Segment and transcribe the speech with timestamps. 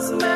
[0.00, 0.29] was made.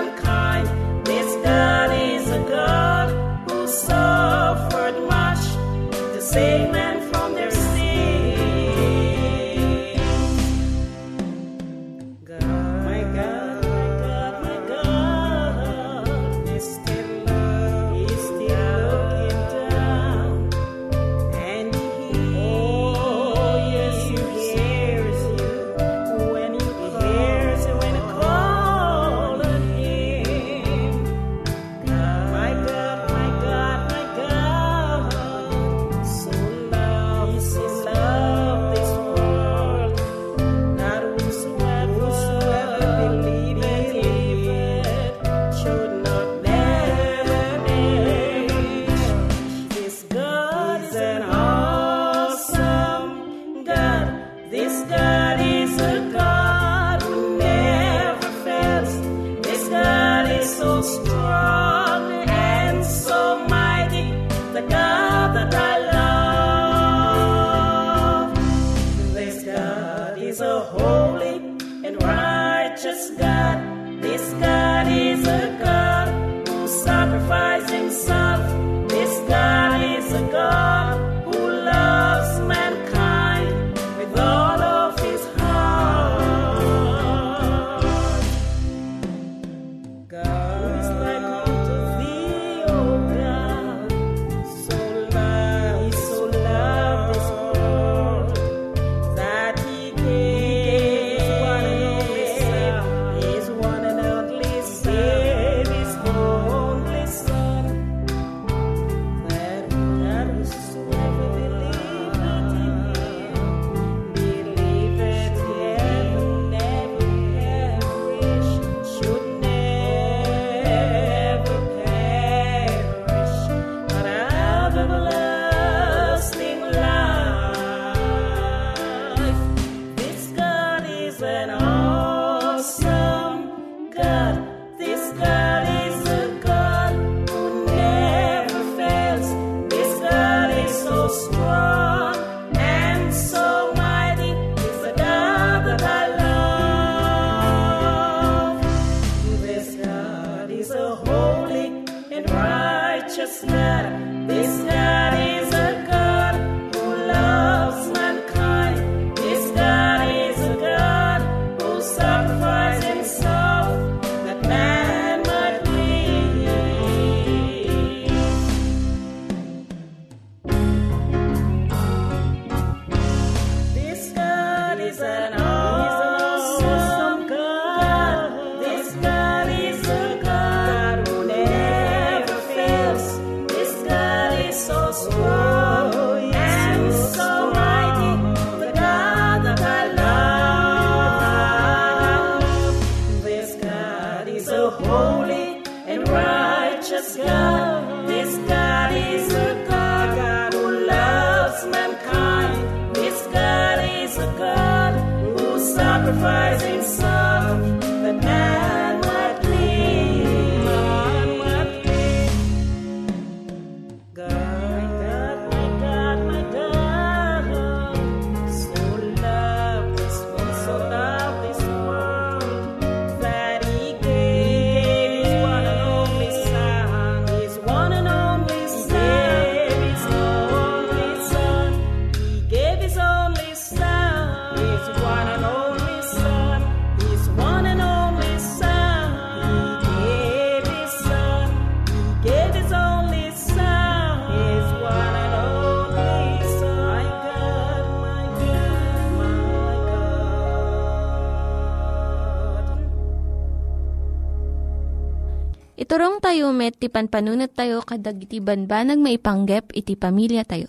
[256.84, 260.68] Tayo met, ti panpanunat tayo kadag iti banbanag maipanggep iti pamilya tayo.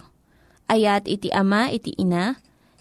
[0.71, 2.39] Ayat iti ama, iti ina,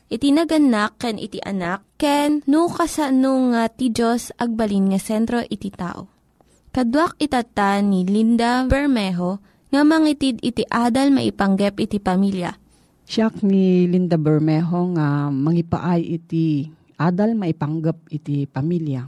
[0.09, 5.69] iti naganak, ken iti anak, ken no kasano nga ti Diyos agbalin nga sentro iti
[5.75, 6.07] tao.
[6.71, 9.39] Kaduak itata ni Linda Bermejo
[9.71, 12.55] nga mangitid iti adal maipanggep iti pamilya.
[13.05, 19.07] Siyak ni Linda Bermejo nga mangipaay iti adal maipanggap iti pamilya.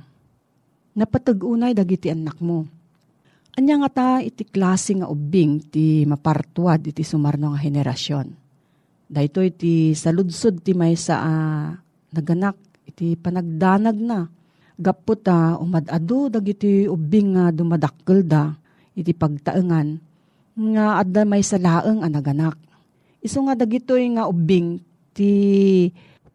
[0.96, 2.75] Napatag-unay dagiti anak mo.
[3.56, 8.26] Anya nga ta iti klase nga ubing ti mapartuad iti sumarno nga henerasyon.
[9.08, 11.72] Dahito iti saludsod ti may sa ah,
[12.12, 14.28] naganak iti panagdanag na.
[14.76, 18.52] Gapot ta umadado dagiti ubing nga dumadakkel da
[18.92, 19.88] iti pagtaengan
[20.56, 22.56] nga adda may sa laeng a naganak.
[23.20, 24.80] Iso nga dagitoy nga ubing
[25.16, 25.32] ti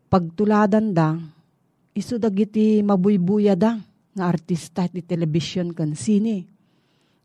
[0.10, 1.18] pagtuladan da,
[1.94, 3.78] iso dagiti mabuybuya da
[4.18, 6.46] nga artista ti television kan sine.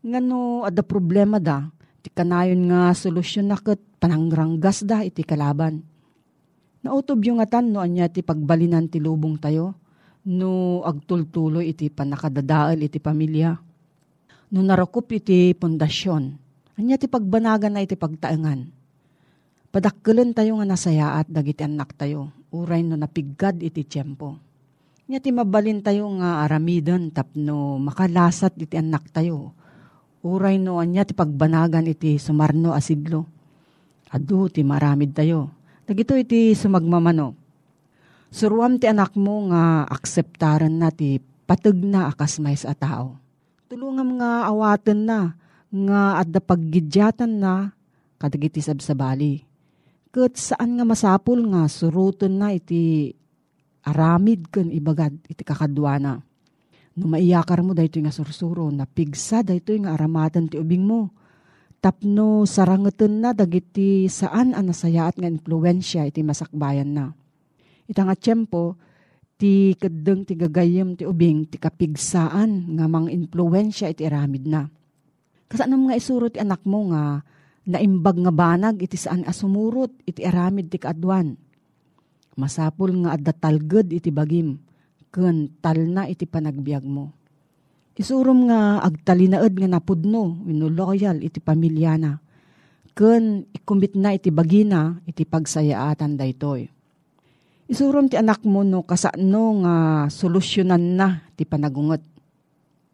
[0.07, 1.67] Nga no adda problema da,
[1.99, 5.83] ti kanayon nga solusyon na ket panangranggas da iti kalaban.
[6.79, 9.75] Nautob yung atan no anya ti pagbalinan ti lubong tayo,
[10.23, 13.59] no agtultuloy iti panakadadaal iti pamilya.
[14.55, 16.23] No narakop iti pundasyon,
[16.79, 18.77] anya ti pagbanagan na iti pagtaengan
[19.67, 22.31] Padakkelan tayo nga nasayaat dagiti anak tayo.
[22.55, 24.39] Uray no napiggad iti tiyempo.
[25.05, 29.53] Nya ti mabalin tayo nga aramiden tapno makalasat iti anak tayo.
[30.25, 33.27] Uray no anya ti pagbanagan iti sumarno asiglo.
[34.09, 35.51] Adu ti maramid tayo.
[35.83, 37.35] Dagito iti sumagmamano.
[38.31, 43.15] Suruam ti anak mo nga akseptaran na ti pateg na akas may sa tao.
[43.71, 45.35] Tulungam nga awaten na
[45.67, 47.71] nga adda paggidyatan na
[48.19, 49.47] kadagiti sabsabali
[50.17, 53.13] ket saan nga masapul nga suruton na iti
[53.85, 56.25] aramid ken ibagad iti kakadwana.
[56.97, 61.13] No maiyakar mo daytoy nga sursuro na pigsa daytoy nga aramatan ti ubing mo.
[61.77, 67.13] Tapno sarangeten na dagiti saan ang nasayaat nga influensya iti masakbayan na.
[67.85, 68.81] Ita nga tiyempo,
[69.37, 74.65] ti kadeng ti gagayem ti ubing ti kapigsaan nga mang influensya iti aramid na.
[75.45, 77.21] Kasanam nga isuro ti anak mo nga
[77.69, 81.37] naimbag nga banag iti saan asumurot iti aramid ti kaadwan.
[82.33, 84.57] Masapul nga adda talged iti bagim,
[85.11, 87.13] ken talna iti panagbiag mo.
[87.97, 92.21] Isurum nga agtalinaed nga napudno, wenno loyal iti pamilyana.
[92.93, 96.69] Ken ikumbit na iti bagina iti pagsayaatan daytoy.
[97.67, 99.75] Isurum ti anak mo no kasano nga
[100.13, 101.99] solusyonan na ti panagungot.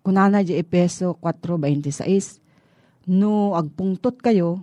[0.04, 4.60] Kunana di Epeso 4.26, no agpungtot kayo,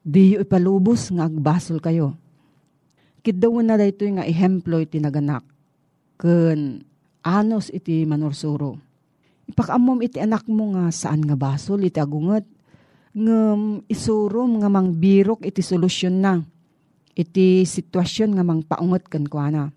[0.00, 2.16] di ipalubos nga agbasol kayo.
[3.20, 5.51] Kidaw na dayto nga ehemplo iti naganak.
[6.22, 6.86] Ken
[7.26, 8.78] anos iti manursuro.
[9.50, 12.46] Ipakamom iti anak mo nga saan nga basol iti agunget.
[13.18, 16.38] Ngem isurom nga mang birok iti solusyon na.
[17.18, 19.74] Iti sitwasyon nga mang paunget ken kuana.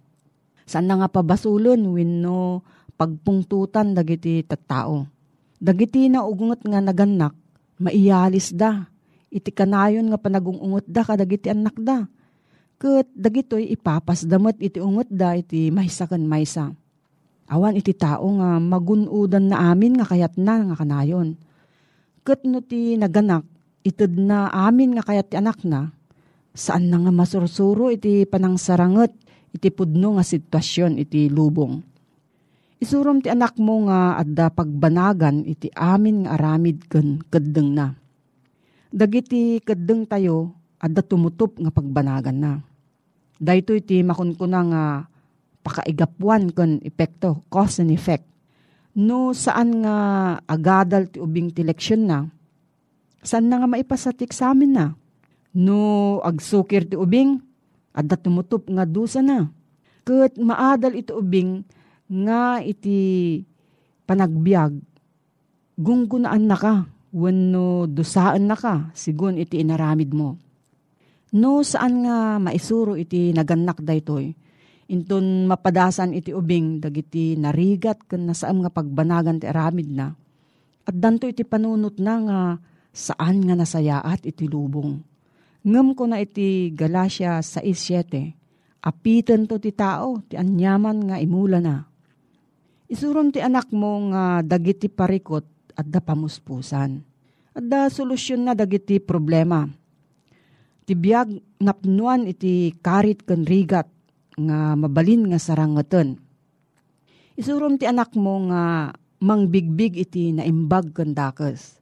[0.69, 2.61] Saan na nga pabasulon wenno
[2.93, 5.09] pagpungtutan dagiti tattao.
[5.57, 7.33] Dagiti na ugunget nga naganak,
[7.81, 8.85] maiyalis da.
[9.33, 12.05] Iti kanayon nga panagungungot da kadagiti anak da.
[12.75, 16.75] Ket dagitoy ipapasdamet iti unget da iti maysa ken maysa.
[17.47, 21.39] Awan iti tao nga magunudan na amin nga kayat na nga kanayon.
[22.25, 23.45] Ket no ti naganak,
[23.85, 25.93] ited na amin nga kayat ti anak na,
[26.57, 29.13] saan na nga masursuro iti panangsaranget
[29.55, 31.79] iti pudno nga sitwasyon iti lubong.
[32.81, 37.95] Isurom ti anak mo nga adda pagbanagan iti amin nga aramid ken keddeng na.
[38.91, 42.53] Dagiti keddeng tayo adda tumutup nga pagbanagan na.
[43.41, 44.83] Dayto iti makunkuna nga
[45.65, 48.29] pakaigapuan ken epekto, cause and effect.
[48.93, 49.95] No saan nga
[50.45, 52.29] agadal ti ubing ti leksyon na,
[53.25, 54.93] Saan na nga maipasatik sa amin na?
[55.49, 57.41] No, agsukir ti ubing,
[57.89, 59.49] adda tumutup nga dusa na.
[60.05, 61.65] Kat maadal iti ubing
[62.05, 63.41] nga iti
[64.05, 64.77] panagbiag,
[65.73, 70.37] gunggunaan na ka, wano dusaan na ka, sigun iti inaramid mo.
[71.35, 74.31] No, saan nga maisuro iti naganak daytoy,
[74.87, 80.15] inton mapadasan iti ubing dagiti narigat ken nasaan nga pagbanagan ti aramid na.
[80.87, 82.39] At danto iti panunot na nga
[82.95, 84.95] saan nga nasayaat iti lubong.
[85.65, 88.31] Ngem ko na iti Galacia 6.7,
[88.85, 91.83] apitan to ti tao, ti anyaman nga imula na.
[92.87, 97.03] Isuron ti anak mo nga dagiti parikot at da pamuspusan.
[97.51, 99.67] At da solusyon na dagiti problema.
[100.85, 103.89] Ti biyag napnuan iti karit ken rigat
[104.37, 106.21] nga mabalin nga sarangaten.
[107.33, 111.81] Isurom ti anak mo nga mangbigbig iti naimbag ken dakes.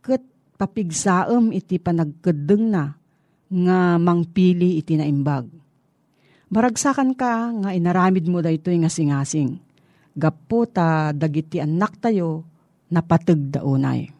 [0.00, 0.22] Ket
[0.54, 2.94] papigsaem iti panagkedeng na
[3.50, 5.50] nga mangpili iti naimbag.
[6.48, 9.58] Maragsakan ka nga inaramid mo daytoy nga singasing.
[10.14, 12.46] Gapo ta dagiti anak tayo
[12.88, 14.17] napateg daunay.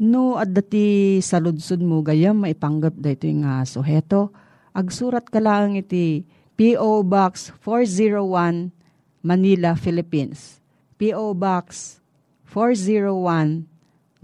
[0.00, 4.32] No at dati sa ludsud mo gayam maipanggap daytoy nga suheto,
[4.72, 6.24] agsurat ka lang iti
[6.56, 7.04] P.O.
[7.04, 8.72] Box 401
[9.20, 10.64] Manila, Philippines.
[10.96, 11.36] P.O.
[11.36, 12.00] Box
[12.48, 13.68] 401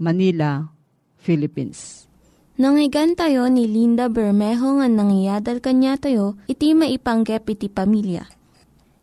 [0.01, 0.73] Manila,
[1.21, 2.09] Philippines.
[2.57, 8.25] Nangyigan tayo ni Linda Bermejo nga nangyadal kanya tayo, iti maipanggep iti pamilya.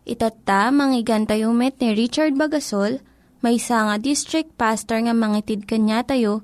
[0.03, 2.99] Itatta, manggigan tayo met ni Richard Bagasol,
[3.39, 6.43] may nga district pastor nga mangitid kanya tayo,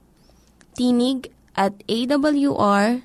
[0.81, 2.97] Tinig at awr.org.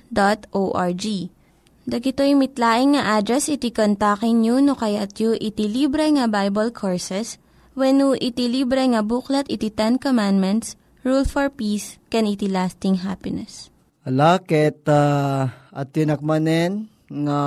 [1.85, 7.37] Dagitoy mitlaing nga address iti kontakin nyo no kayat yu iti libre nga Bible Courses
[7.77, 10.73] when iti libre nga buklat iti Ten Commandments,
[11.05, 13.69] Rule for Peace, can iti lasting happiness.
[14.09, 17.39] Ala, ket uh, at tinakmanen nga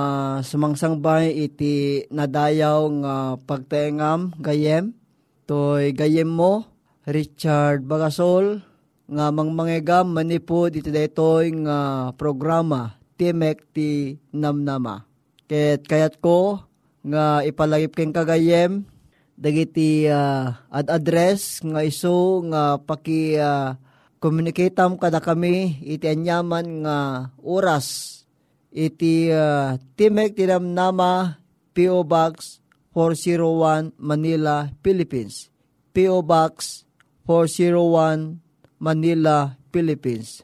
[0.46, 4.94] sumangsangbay iti nadayaw nga pagtengam gayem.
[5.50, 6.70] Toy gayem mo,
[7.02, 8.69] Richard Bagasol,
[9.10, 15.04] nga mangmangegam manipod iti daytoy nga programa Timek ti Namnama.
[15.50, 16.62] Ket kayat ko
[17.02, 18.86] nga ipalagip ken kagayem
[19.34, 23.74] dagiti uh, ad address nga iso nga paki uh,
[24.22, 26.98] communicatam kada kami iti anyaman nga
[27.42, 28.20] oras
[28.70, 31.42] iti uh, Timek ti Namnama
[31.74, 32.62] PO Box
[32.94, 35.50] 401 Manila, Philippines.
[35.90, 36.86] PO Box
[37.26, 38.49] 401
[38.80, 40.40] Manila, Philippines.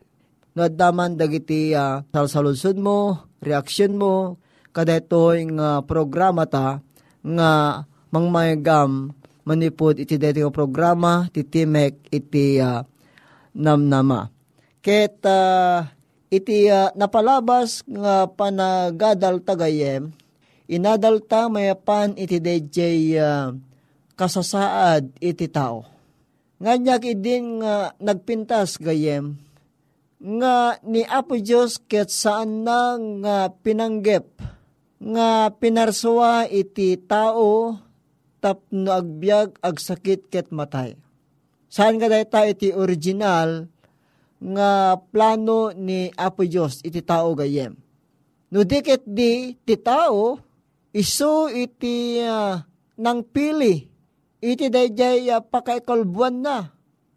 [0.52, 4.37] Nadaman dagiti uh, salsaludsod mo, reaksyon mo,
[4.76, 6.85] kada ito'y uh, programa ta
[7.25, 9.16] nga mangmayagam
[9.49, 12.85] manipod iti dati programa, titimek iti uh,
[13.57, 14.28] namnama.
[14.85, 15.88] Ket uh,
[16.28, 20.12] iti uh, napalabas nga panagadal tagayem,
[20.69, 22.78] inadalta mayapan iti DJ
[23.16, 23.57] uh,
[24.12, 25.95] kasasaad iti tao.
[26.56, 29.36] Nga idin nga nagpintas gayem,
[30.16, 34.40] nga ni Apo Diyos ket saan na nga pinanggep,
[34.96, 37.76] nga pinarsuwa iti tao
[38.40, 40.96] tapno agbyag agsakit ket matay.
[41.68, 43.68] Saan nga dayta iti original
[44.40, 47.76] nga plano ni Apo Diyos iti tao gayem.
[48.48, 50.40] No diket di ti tao
[50.96, 52.56] iso iti uh,
[52.96, 53.95] nang pili
[54.54, 56.70] iti dayjay uh, pakaikalbuan na.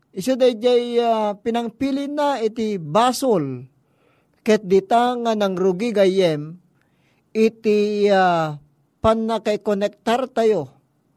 [0.10, 3.70] Iso dayjay uh, pinangpili na iti basol.
[4.42, 6.58] Ket dita nga nang rugi gayem
[7.30, 8.58] iti uh,
[9.00, 10.74] panakay-konektar tayo,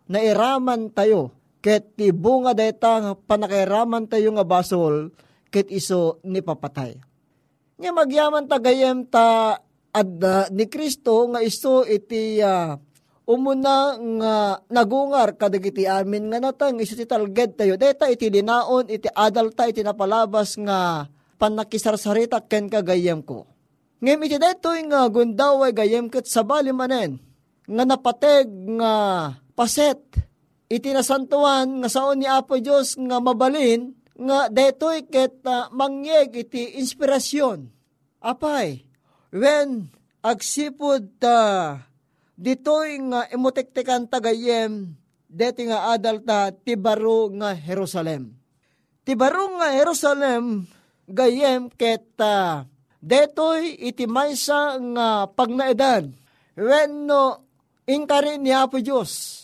[0.07, 1.33] nairaman tayo,
[1.64, 5.11] ket ti bunga dayta panakairaman tayo nga basol,
[5.49, 7.00] ket iso ni papatay.
[7.81, 9.57] Nga magyaman ta gayem ta
[9.90, 12.76] adda ni Kristo nga iso iti uh,
[13.33, 17.81] umuna nga nagungar kadagiti amin nga natang iso ti talged tayo.
[17.81, 21.09] Deta iti dinaon iti adalta iti napalabas nga
[21.41, 23.49] panakisarsarita ken kagayem ko.
[24.05, 27.17] Ngem iti detoy nga gundaway gayem ket sabali manen
[27.65, 28.93] nga napateg nga
[29.57, 30.03] paset
[30.69, 36.77] iti nasantuan nga saon ni Apo Dios nga mabalin nga detoy ket uh, mangyeg iti
[36.79, 37.71] inspirasyon.
[38.23, 38.87] Apay,
[39.35, 39.91] when
[40.23, 41.39] agsipod ta
[42.37, 44.97] ditoy nga imutektekan tagayem
[45.33, 48.37] deti nga adalta ti baro nga Jerusalem.
[49.03, 50.68] Ti baro nga Jerusalem
[51.09, 52.68] gayem ket uh,
[53.01, 56.12] detoy iti maysa nga pagnaedan.
[56.53, 57.49] When no
[57.88, 59.40] inkari ni Apo Diyos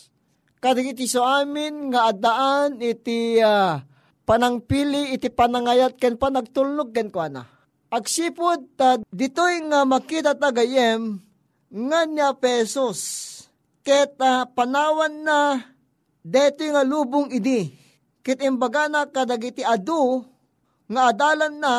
[0.59, 3.81] kadigiti so amin nga adaan iti uh,
[4.27, 7.47] panangpili iti panangayat ken panagtulnog ken kuana.
[7.89, 11.17] Agsipod ta ditoy nga makita tagayem
[11.69, 12.99] nga niya pesos
[13.85, 15.61] ket uh, panawan na
[16.25, 17.69] deto nga lubong idi
[18.25, 20.25] ket imbaga na kadagiti adu
[20.89, 21.75] nga adalan na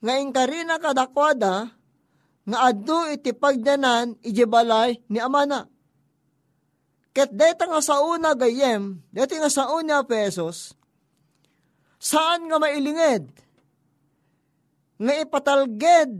[0.00, 1.72] nga ingkarina kadakwada
[2.46, 5.66] nga adu iti pagdanan ijibalay ni amana.
[7.10, 10.78] Ket deta nga sa una gayem, deta nga sa una pesos,
[11.98, 13.26] saan nga mailinged?
[15.02, 16.12] Nga ipatalged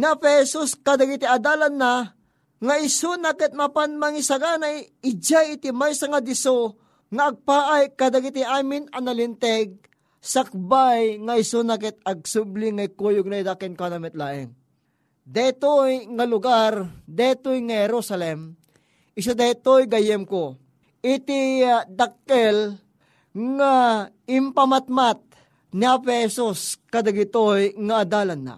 [0.00, 2.16] na pesos kadagiti adalan na
[2.56, 4.68] nga isuna ket mapan mangisagana
[5.04, 6.80] ijay iti may nga diso
[7.12, 9.76] nga agpaay kadagiti amin analinteg
[10.20, 14.52] sakbay nga isuna ket agsubli nga kuyog na idaken kanamit laeng.
[15.24, 18.56] Detoy nga lugar, detoy nga Jerusalem,
[19.16, 20.60] isa detoy gayem ko.
[21.00, 22.76] Iti uh, dakkel
[23.32, 23.74] nga
[24.28, 25.18] impamatmat
[25.72, 28.56] ni pesos kadagitoy nga adalan na.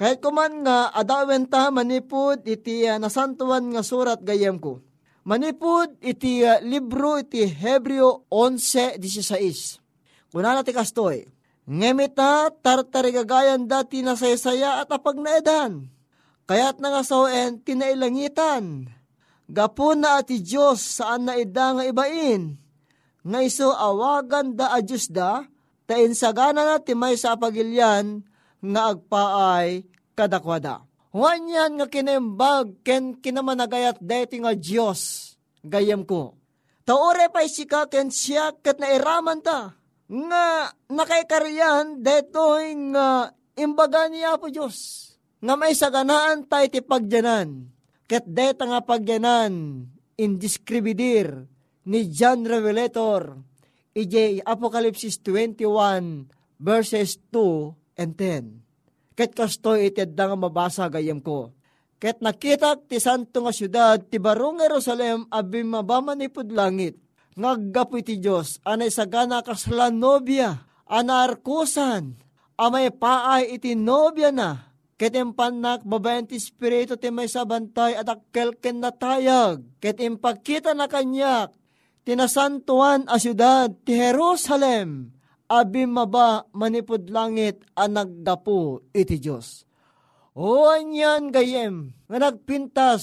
[0.00, 4.80] Kahit kuman nga adawen ta manipud iti uh, nasantuan nga surat gayem ko.
[5.28, 10.32] Manipud iti uh, libro iti Hebreo 11.16.
[10.32, 11.28] Kuna ti kastoy.
[11.68, 15.92] Ngemita tartarigagayan dati na saysaya at apag naedan.
[16.48, 18.88] Kaya't nga sawen tinailangitan
[19.50, 22.54] Gapo na ati Diyos saan na ida nga ibain.
[23.26, 25.42] Nga iso awagan da a Diyos da,
[25.90, 28.22] ta insagana na timay sa pagilyan
[28.62, 30.84] nga agpaay kadakwada.
[31.10, 35.32] Wanyan nga kinembag ken kinamanagayat deti nga Diyos
[35.66, 36.38] gayam ko.
[36.86, 39.74] Taore pa isika ken siya ket nairaman ta
[40.06, 45.10] nga nakaikaryan detoy nga imbaga niya po Diyos
[45.42, 47.70] nga may saganaan tayo ti pagjanan
[48.10, 49.86] Ket deta nga pagyanan,
[50.18, 51.46] indescribidir,
[51.86, 53.38] ni John Revelator,
[53.94, 56.26] ije Apocalypse 21,
[56.58, 58.64] verses 2 and 10.
[59.12, 61.52] Ket kasto ited nga mabasa gayam ko.
[62.00, 66.96] Ket nakita ti santo nga syudad, ti barong Jerusalem, abim mabaman ipod langit.
[67.36, 72.16] Ngaggapo iti Diyos, anay sagana kaslan nobya, anarkusan,
[72.56, 78.52] amay paay iti nobya na, Ket panak babayan ti Espiritu ti may sabantay at akkel
[78.60, 79.64] ken natayag.
[79.80, 81.56] Ket impakita na kanyak
[82.04, 85.16] tinasantuan a syudad ti Jerusalem.
[85.50, 89.66] Abi maba manipod langit ang naggapo iti Diyos.
[90.38, 93.02] O anyan gayem nga nagpintas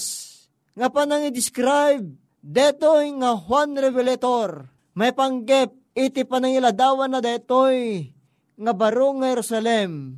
[0.72, 2.08] nga panang i-describe
[2.40, 4.72] detoy nga Juan Revelator.
[4.96, 8.08] May panggep iti panangiladawan na detoy
[8.56, 10.16] nga barong Jerusalem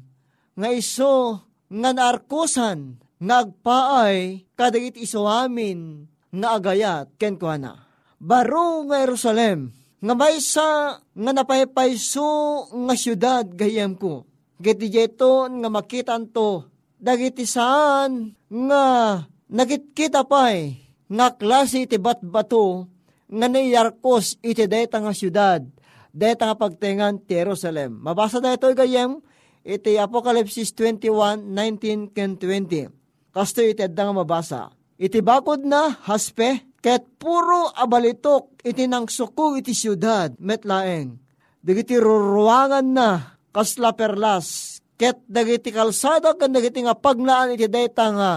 [0.55, 7.87] nga iso nga naarkusan, nagpaay, kadagit isuamin, nga agayat, ken kuana.
[8.19, 12.29] Baro nga Jerusalem, nga maysa nga napaypayso
[12.73, 14.25] nga syudad gayam ko.
[14.61, 16.65] Giti jeton nga makitan to,
[16.97, 18.85] dagiti saan nga
[19.49, 20.77] nagitkita pay,
[21.09, 22.89] nga klase iti bat-bato,
[23.29, 25.65] nga niyarkos iti deta nga syudad,
[26.13, 28.01] deta nga pagtengan ti Jerusalem.
[28.01, 29.21] Mabasa da ito gayam,
[29.65, 32.89] iti Apocalypse 21, 19 ken 20.
[33.33, 34.73] Kasto iti nga mabasa.
[35.01, 41.17] Iti bakod na haspe, ket puro abalitok iti nang suko iti syudad, metlaeng.
[41.61, 48.31] Dagiti ruruangan na, kasla perlas, ket dagiti kalsada ken dagiti nga pagnaan iti dayta nga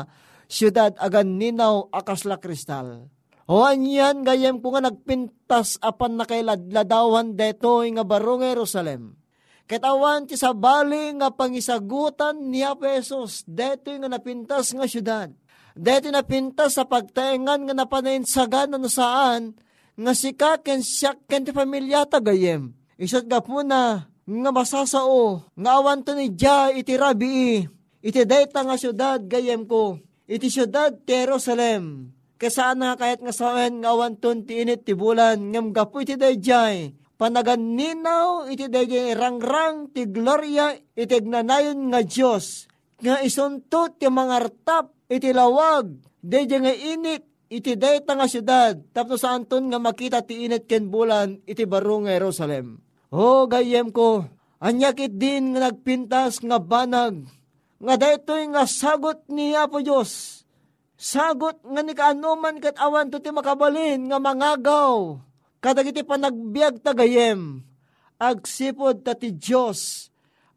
[0.51, 3.07] syudad agan ninaw akasla kristal.
[3.47, 9.19] O anyan gayem ko nga nagpintas apan nakailadladawan deto nga barong Jerusalem
[9.63, 15.31] Katawan ti sabali nga pangisagutan ni Apesos, deto nga napintas nga syudad.
[15.73, 19.57] Deto napintas sa pagtaengan nga napanayinsagan na saan,
[19.97, 22.77] nga sika ken siyak ken ti pamilya tagayem.
[23.01, 27.65] Isot ga po na, nga masasao, nga awan to ni Dya iti rabi,
[28.05, 29.97] iti dayta nga syudad gayem ko,
[30.29, 32.13] iti syudad Jerusalem.
[32.37, 36.13] Kasaan nga kahit nga sawen nga awan ton ti init ti bulan, ngam gapu iti
[36.13, 42.69] dayjay, panaganinaw iti dayjay rangrang ti gloria iti gnanayon nga Dios
[43.03, 45.89] nga isunto ti mangartap iti lawag
[46.23, 50.89] dayjay nga init iti dayta nga syudad tapno sa anton nga makita ti init ken
[50.89, 52.81] bulan iti baro nga Jerusalem.
[53.13, 54.25] O gayem ko
[54.63, 57.27] Anyakit din nga nagpintas nga banag,
[57.83, 60.39] nga daytoy nga sagot ni Apo Diyos.
[60.95, 65.19] Sagot nga ni kaanuman kat awan to ti makabalin nga mangagaw.
[65.59, 67.59] Kadagiti pa nagbiag tagayem.
[68.15, 70.07] Agsipod ta ti Diyos.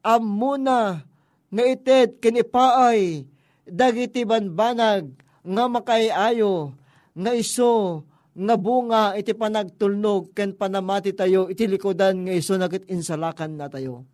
[0.07, 1.03] Amuna
[1.51, 3.27] nga ited kinipaay.
[3.67, 5.11] Dagiti banbanag
[5.43, 6.75] nga makayayo.
[7.19, 8.03] Nga iso
[8.37, 14.05] nga bunga iti panagtulnog ken panamati tayo iti likodan nga iso nagit insalakan na tayo.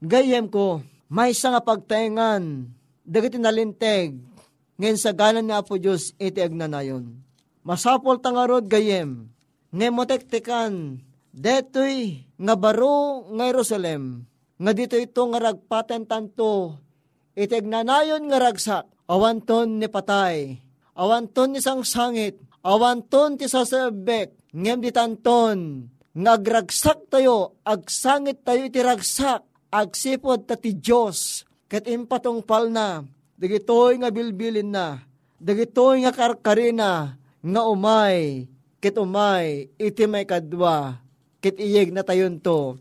[0.00, 0.80] Gayem ko,
[1.12, 2.72] may nga pagtaingan,
[3.04, 4.16] dagiti nalinteg,
[4.76, 7.20] ngayon sa ganan nga po Diyos iti agnanayon.
[7.64, 9.28] Masapol tangarod gayem,
[9.72, 11.00] nga motektekan,
[11.36, 14.24] detoy nga baro nga Jerusalem,
[14.56, 16.80] nga dito ito nga ragpaten tanto,
[17.36, 20.58] iti agnanayon nga ragsak, awanton ni patay,
[20.98, 28.82] awanton ni sang sangit, awanton ti sasabek, ngem di tanton, ngagragsak tayo, agsangit tayo iti
[28.82, 33.06] ragsak, agsipod ta ti Diyos, kat impatong pal na,
[33.38, 35.06] dagitoy nga bilbilin na,
[35.38, 37.14] dagitoy nga karkarina,
[37.46, 38.50] nga umay,
[38.82, 40.98] kit umay, iti may kadwa,
[41.38, 42.74] kit iyeg na tayon to,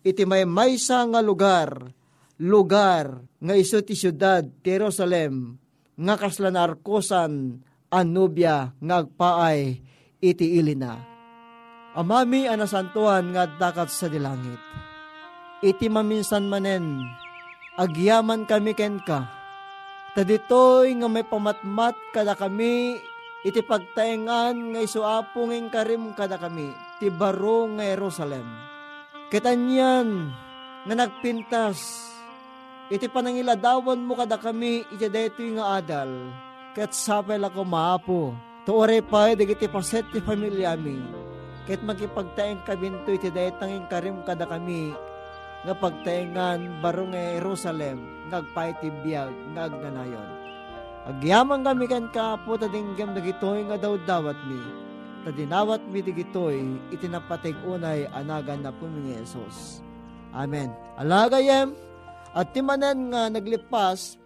[0.00, 1.92] iti may maysa nga lugar,
[2.40, 5.58] lugar nga iso ti syudad ti Jerusalem,
[5.96, 9.80] nga kasla narkosan, anubya ngagpaay
[10.20, 11.00] iti ilina.
[11.96, 14.60] Amami anasantuan nga dakat sa dilangit.
[15.64, 17.00] Iti maminsan manen,
[17.80, 19.24] agyaman kami ken ka.
[20.12, 23.00] Taditoy nga may pamatmat kada kami,
[23.44, 26.68] iti pagtaengan nga isuapong karim kada kami,
[27.00, 28.44] ti baro nga Jerusalem.
[29.32, 30.32] Kitanyan
[30.84, 31.80] nga nagpintas,
[32.92, 36.10] iti panangiladawan mo kada kami, iti detoy nga adal
[36.76, 38.20] ket sapel ako maapo.
[38.68, 41.00] Tuore pa, digiti paset ti pamilya mi.
[41.64, 44.92] Ket magipagtaeng kabinto iti daytanging karim kada kami,
[45.64, 50.28] nga pagtaengan baro nga Jerusalem, ngagpay ti biyag, ngagnanayon.
[51.08, 54.60] Agyaman kami kan kapo, tadinggam dagitoy nga daw dawat mi.
[55.24, 56.60] Tadinawat mi digitoy,
[56.92, 59.80] itinapatig unay anagan na pumingi Jesus.
[60.36, 60.70] Amen.
[61.00, 61.72] Alagayem,
[62.36, 64.20] at timanan nga naglipas,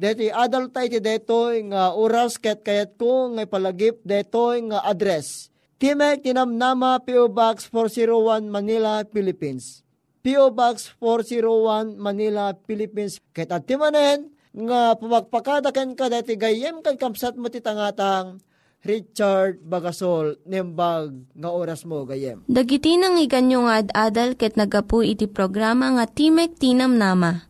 [0.00, 5.52] Deti adult tayo ti detoy nga oras ket kayat ko nga palagip detoy nga address.
[5.76, 9.84] Timek tinamnama PO Box 401 Manila, Philippines.
[10.24, 13.20] PO Box 401 Manila, Philippines.
[13.36, 18.40] Ket at timanen nga pumagpakadakan ka deti gayem kan kamsat mo ti tangatang
[18.80, 22.40] Richard Bagasol nembag nga oras mo gayem.
[22.48, 27.49] Dagiti nang iganyo nga ad-adal ket nagapu iti programa nga Timek Tinam Nama.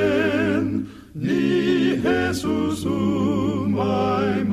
[2.31, 4.47] Jesus umay